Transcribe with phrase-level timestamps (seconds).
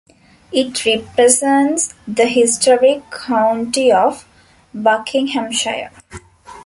[0.51, 4.27] It represents the historic county of
[4.73, 5.91] Buckinghamshire.